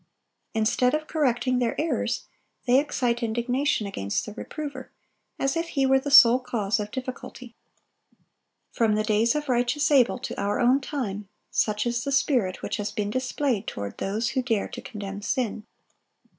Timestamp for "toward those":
13.67-14.29